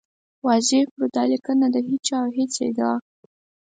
واضح 0.45 0.81
کړو، 0.91 1.05
دا 1.15 1.23
لیکنه 1.31 1.65
د 1.71 1.77
هېچا 1.87 2.17
او 2.25 2.29
هېڅ 2.37 2.53
ډول 2.61 2.67
ادعا 2.69 2.95